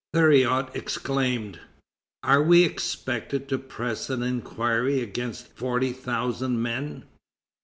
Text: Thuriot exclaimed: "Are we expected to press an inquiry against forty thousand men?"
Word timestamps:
Thuriot 0.15 0.75
exclaimed: 0.75 1.59
"Are 2.23 2.41
we 2.41 2.63
expected 2.63 3.47
to 3.49 3.59
press 3.59 4.09
an 4.09 4.23
inquiry 4.23 4.99
against 4.99 5.55
forty 5.55 5.91
thousand 5.93 6.59
men?" 6.59 7.03